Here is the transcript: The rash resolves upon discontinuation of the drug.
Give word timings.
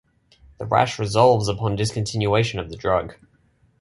The 0.57 0.65
rash 0.65 0.97
resolves 0.97 1.47
upon 1.47 1.77
discontinuation 1.77 2.59
of 2.59 2.71
the 2.71 2.75
drug. 2.75 3.17